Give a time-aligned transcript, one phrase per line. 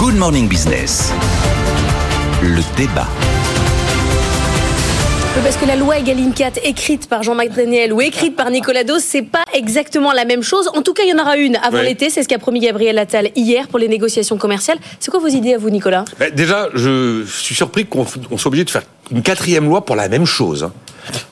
[0.00, 1.12] Good Morning Business.
[2.42, 3.06] Le débat.
[5.44, 8.98] Parce que la loi Egalim 4, écrite par Jean-Marc Daniel ou écrite par Nicolas Dos,
[8.98, 10.70] c'est pas exactement la même chose.
[10.74, 12.08] En tout cas, il y en aura une avant l'été.
[12.08, 14.78] C'est ce qu'a promis Gabriel Attal hier pour les négociations commerciales.
[15.00, 16.06] C'est quoi vos idées à vous, Nicolas?
[16.18, 20.08] Ben, Déjà, je suis surpris qu'on soit obligé de faire une quatrième loi pour la
[20.08, 20.64] même chose.
[20.64, 20.72] Hein.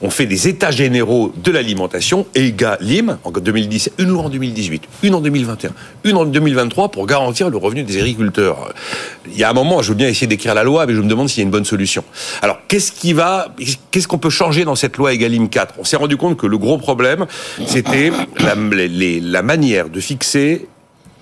[0.00, 5.14] On fait des états généraux de l'alimentation, EGaLIM, en 2010, une loi en 2018, une
[5.14, 5.70] en 2021,
[6.04, 8.72] une en 2023 pour garantir le revenu des agriculteurs.
[9.26, 11.08] Il y a un moment, je veux bien essayer d'écrire la loi, mais je me
[11.08, 12.02] demande s'il y a une bonne solution.
[12.42, 13.54] Alors, qu'est-ce qui va,
[13.90, 16.58] qu'est-ce qu'on peut changer dans cette loi EGaLIM 4 On s'est rendu compte que le
[16.58, 17.26] gros problème,
[17.66, 20.66] c'était la manière de fixer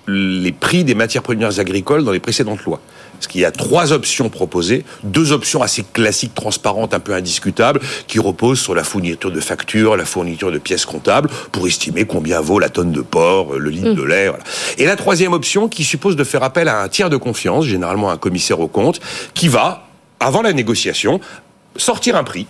[0.07, 2.79] les prix des matières premières agricoles dans les précédentes lois.
[3.17, 7.79] Parce qu'il y a trois options proposées, deux options assez classiques, transparentes, un peu indiscutables,
[8.07, 12.41] qui reposent sur la fourniture de factures, la fourniture de pièces comptables, pour estimer combien
[12.41, 14.31] vaut la tonne de porc, le litre de lait.
[14.77, 18.11] Et la troisième option, qui suppose de faire appel à un tiers de confiance, généralement
[18.11, 18.99] un commissaire au compte,
[19.33, 19.87] qui va,
[20.19, 21.19] avant la négociation,
[21.75, 22.47] sortir un prix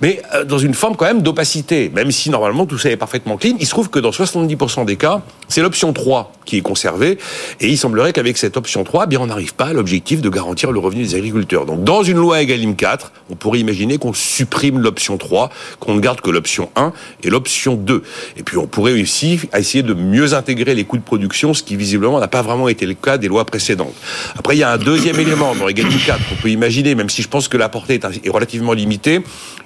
[0.00, 3.36] mais euh, dans une forme quand même d'opacité, même si normalement tout ça est parfaitement
[3.36, 3.56] clean.
[3.60, 7.18] Il se trouve que dans 70% des cas, c'est l'option 3 qui est conservée,
[7.60, 10.28] et il semblerait qu'avec cette option 3, eh bien on n'arrive pas à l'objectif de
[10.28, 11.66] garantir le revenu des agriculteurs.
[11.66, 16.00] Donc dans une loi Egalim 4, on pourrait imaginer qu'on supprime l'option 3, qu'on ne
[16.00, 18.02] garde que l'option 1 et l'option 2.
[18.36, 21.76] Et puis on pourrait aussi essayer de mieux intégrer les coûts de production, ce qui
[21.76, 23.94] visiblement n'a pas vraiment été le cas des lois précédentes.
[24.36, 27.22] Après, il y a un deuxième élément dans Egalim 4 qu'on peut imaginer, même si
[27.22, 29.20] je pense que la portée est relativement limitée,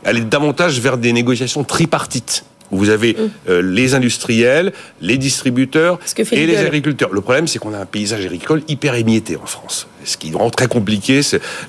[0.06, 3.30] elle est davantage vers des négociations tripartites où vous avez mm.
[3.48, 5.98] euh, les industriels, les distributeurs
[6.32, 7.10] et les agriculteurs.
[7.12, 9.86] Le problème, c'est qu'on a un paysage agricole hyper émietté en France.
[10.04, 11.20] Ce qui rend très compliqué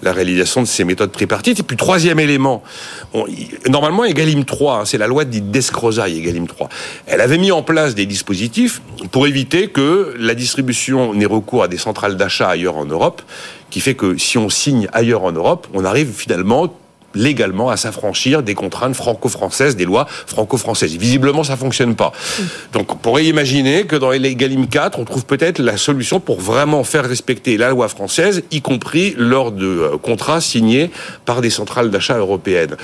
[0.03, 1.59] la réalisation de ces méthodes tripartites.
[1.59, 2.63] Et puis, troisième élément,
[3.67, 6.69] normalement, Egalim 3, hein, c'est la loi dite d'escrozaille, Egalim 3.
[7.07, 11.67] Elle avait mis en place des dispositifs pour éviter que la distribution n'ait recours à
[11.67, 13.21] des centrales d'achat ailleurs en Europe,
[13.69, 16.73] qui fait que si on signe ailleurs en Europe, on arrive finalement
[17.17, 20.95] légalement à s'affranchir des contraintes franco-françaises, des lois franco-françaises.
[20.95, 22.11] Visiblement, ça fonctionne pas.
[22.73, 26.39] Donc, on pourrait imaginer que dans les Galim 4, on trouve peut-être la solution pour
[26.39, 30.91] vraiment faire respecter la loi française, y compris lors de euh, contrats signés
[31.25, 32.75] par des centrales d'achat européennes.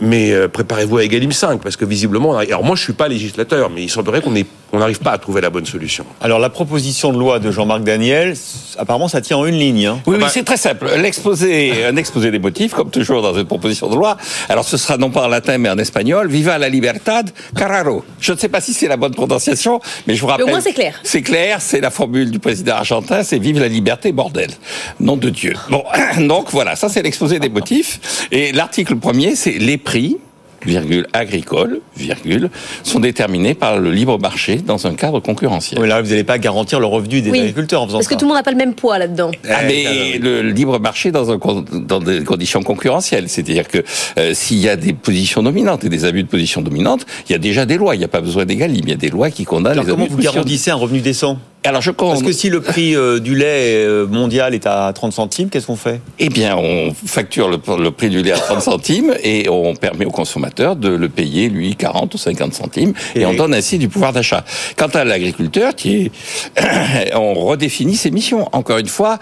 [0.00, 3.70] Mais euh, préparez-vous à Egalim 5, parce que visiblement, alors moi je suis pas législateur,
[3.70, 4.34] mais il semblerait qu'on
[4.74, 6.04] on n'arrive pas à trouver la bonne solution.
[6.20, 8.34] Alors la proposition de loi de Jean-Marc Daniel,
[8.76, 9.86] apparemment ça tient en une ligne.
[9.86, 10.00] Hein.
[10.06, 10.90] Oui, oui c'est très simple.
[10.96, 14.16] L'exposé, un exposé des motifs, comme toujours dans une proposition de loi.
[14.48, 16.28] Alors ce sera non pas en latin mais en espagnol.
[16.28, 18.04] Viva la libertad, cararo.
[18.20, 20.46] Je ne sais pas si c'est la bonne prononciation, mais je vous rappelle.
[20.46, 20.98] Mais au moins c'est clair.
[21.04, 24.50] C'est clair, c'est la formule du président argentin, c'est vive la liberté, bordel.
[24.98, 25.54] Nom de Dieu.
[25.70, 25.84] Bon,
[26.26, 28.28] donc voilà, ça c'est l'exposé des motifs.
[28.32, 30.18] Et l'article premier, c'est les prix
[30.64, 32.50] virgule, agricole, virgule,
[32.82, 35.80] sont déterminés par le libre marché dans un cadre concurrentiel.
[35.80, 38.22] Oui, là, vous n'allez pas garantir le revenu des agriculteurs en faisant Parce que tout
[38.22, 39.30] le monde n'a pas le même poids là-dedans.
[39.48, 41.38] Ah, mais le libre marché dans, un,
[41.72, 43.28] dans des conditions concurrentielles.
[43.28, 43.84] C'est-à-dire que
[44.18, 47.34] euh, s'il y a des positions dominantes et des abus de position dominante, il y
[47.34, 47.94] a déjà des lois.
[47.94, 48.82] Il n'y a pas besoin d'égalim.
[48.84, 51.38] Il y a des lois qui condamnent Alors, les comment vous garantissez un revenu décent?
[51.64, 52.10] Alors je compte.
[52.10, 55.66] Parce que si le prix euh, du lait euh, mondial est à 30 centimes, qu'est-ce
[55.66, 56.00] qu'on fait?
[56.18, 60.04] Eh bien, on facture le, le, prix du lait à 30 centimes et on permet
[60.04, 63.88] au consommateur de le payer, lui, 40 ou 50 centimes, et, on donne ainsi du
[63.88, 64.44] pouvoir d'achat.
[64.76, 66.10] Quant à l'agriculteur, qui
[66.56, 67.14] est...
[67.14, 68.48] on redéfinit ses missions.
[68.52, 69.18] Encore une fois,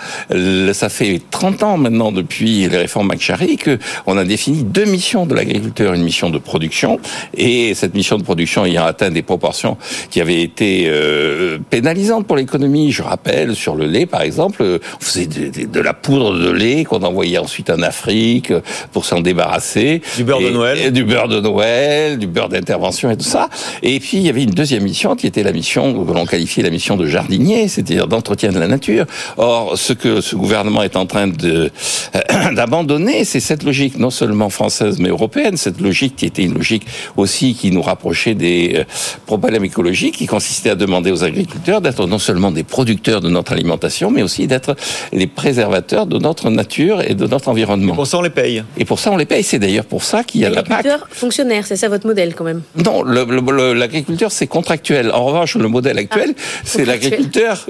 [0.72, 5.26] ça fait 30 ans maintenant depuis les réformes McCharry que on a défini deux missions
[5.26, 6.98] de l'agriculteur, une mission de production
[7.36, 9.76] et cette mission de production ayant atteint des proportions
[10.10, 12.92] qui avaient été euh, pénalisantes l'économie.
[12.92, 17.02] Je rappelle, sur le lait, par exemple, on faisait de, la poudre de lait qu'on
[17.02, 18.52] envoyait ensuite en Afrique
[18.92, 20.02] pour s'en débarrasser.
[20.16, 20.92] Du beurre de Noël.
[20.92, 23.48] du beurre de Noël, du beurre d'intervention et tout ça.
[23.82, 26.62] Et puis, il y avait une deuxième mission qui était la mission que l'on qualifiait
[26.62, 29.06] la mission de jardinier, c'est-à-dire d'entretien de la nature.
[29.36, 31.70] Or, ce que ce gouvernement est en train de
[32.54, 36.86] d'abandonner, c'est cette logique non seulement française mais européenne, cette logique qui était une logique
[37.16, 38.84] aussi qui nous rapprochait des euh,
[39.26, 43.52] problèmes écologiques, qui consistait à demander aux agriculteurs d'être non seulement des producteurs de notre
[43.52, 44.76] alimentation, mais aussi d'être
[45.12, 47.92] les préservateurs de notre nature et de notre environnement.
[47.92, 48.64] Et pour ça, on les paye.
[48.78, 49.42] Et pour ça, on les paye.
[49.42, 50.86] C'est d'ailleurs pour ça qu'il y a la PAC.
[51.10, 55.10] fonctionnaire, c'est ça votre modèle quand même Non, l'agriculteur, c'est contractuel.
[55.12, 57.66] En revanche, le modèle actuel, ah, c'est l'agriculteur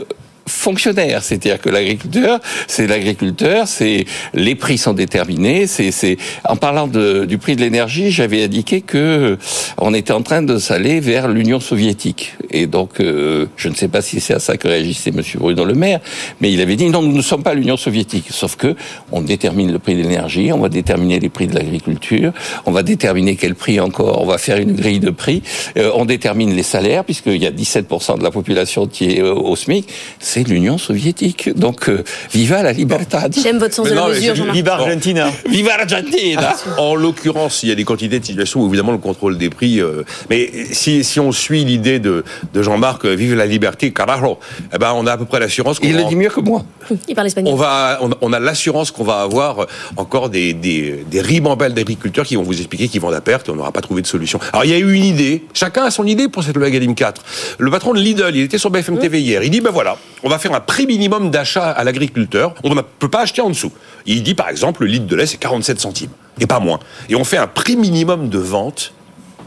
[0.47, 4.05] fonctionnaire, c'est-à-dire que l'agriculteur, c'est l'agriculteur, c'est
[4.35, 6.17] les prix sont déterminés, c'est
[6.49, 9.39] en parlant de, du prix de l'énergie, j'avais indiqué que
[9.79, 13.89] on était en train de s'aller vers l'Union soviétique et donc euh, je ne sais
[13.89, 16.01] pas si c'est à ça que réagissait monsieur Bruno Le Maire,
[16.41, 18.75] mais il avait dit non, nous ne sommes pas l'Union soviétique, sauf que
[19.11, 22.33] on détermine le prix de l'énergie, on va déterminer les prix de l'agriculture,
[22.67, 25.43] on va déterminer quel prix encore, on va faire une grille de prix,
[25.77, 29.33] euh, on détermine les salaires puisqu'il y a 17% de la population qui est euh,
[29.35, 31.51] au SMIC c'est l'Union soviétique.
[31.57, 32.03] Donc, euh,
[32.33, 33.35] viva la libertad.
[33.43, 34.57] J'aime votre sens Mais de la non, mesure, je- Jean-Marc.
[34.57, 35.31] Viva Argentina.
[35.49, 39.39] Viva l'Argentina En l'occurrence, il y a des quantités de situations où évidemment le contrôle
[39.39, 39.62] des prix.
[39.63, 44.39] Euh, mais si, si on suit l'idée de, de Jean-Marc, euh, vive la liberté, carajo,
[44.75, 46.41] eh ben on a à peu près l'assurance qu'on Il va le dit mieux que
[46.41, 46.65] moi.
[47.09, 47.53] Il parle espagnol.
[47.55, 49.67] on va, on, on a l'assurance qu'on va avoir
[49.97, 53.53] encore des, des, des ribambelles d'agriculteurs qui vont vous expliquer qu'ils vendent à perte et
[53.53, 54.39] on n'aura pas trouvé de solution.
[54.53, 56.95] Alors il y a eu une idée, chacun a son idée pour cette loi Galim
[56.95, 57.23] 4.
[57.59, 60.29] Le patron de Lidl, il était sur BFM TV hier, il dit ben voilà, on
[60.29, 63.73] va faire un prix minimum d'achat à l'agriculteur, on ne peut pas acheter en dessous.
[64.07, 66.11] Il dit par exemple le litre de lait c'est 47 centimes
[66.41, 66.81] et pas moins.
[67.09, 68.93] Et on fait un prix minimum de vente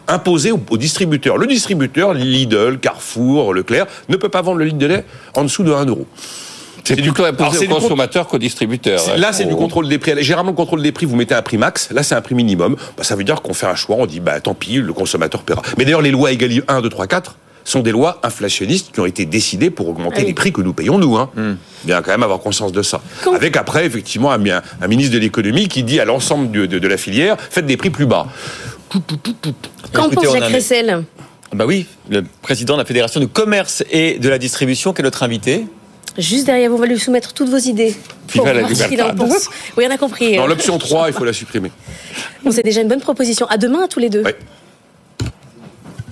[0.07, 1.37] imposé au, au distributeur.
[1.37, 5.05] Le distributeur, Lidl, Carrefour, Leclerc, ne peut pas vendre le litre de lait
[5.35, 6.05] en dessous de 1 euro.
[6.83, 8.99] C'est du- alors, imposé c'est aux du con- consommateurs qu'aux distributeurs.
[8.99, 10.11] C'est- Là, c'est du Au- contrôle des prix.
[10.23, 11.89] Généralement, le contrôle des prix, vous mettez un prix max.
[11.91, 12.75] Là, c'est un prix minimum.
[12.95, 13.95] Bah, ça veut dire qu'on fait un choix.
[13.99, 15.63] On dit, bah, tant pis, le consommateur paiera.
[15.79, 19.07] Mais d'ailleurs, les lois Egalim 1, 2, 3, 4 sont des lois inflationnistes qui ont
[19.07, 20.27] été décidées pour augmenter oui.
[20.27, 21.17] les prix que nous payons, nous.
[21.17, 21.31] Hein.
[21.85, 23.01] Bien, quand même avoir conscience de ça.
[23.23, 26.67] Quand- Avec après, effectivement, un, un- un ministre de l'économie qui dit à l'ensemble de,
[26.67, 28.27] de- de la filière, faites des prix plus bas.
[29.93, 31.03] Qu'en pense Jacques Cressel
[31.53, 35.03] Bah oui, le président de la Fédération du commerce et de la distribution, qui est
[35.03, 35.65] notre invité.
[36.17, 37.95] Juste derrière vous, on va lui soumettre toutes vos idées.
[38.29, 39.49] Viva Pour la voir ce qu'il en pense.
[39.77, 40.37] Oui, on a compris.
[40.37, 41.71] Dans l'option 3, il faut la supprimer.
[42.43, 43.45] Bon, c'est déjà une bonne proposition.
[43.47, 44.23] À demain, à tous les deux.
[44.23, 44.35] Ouais.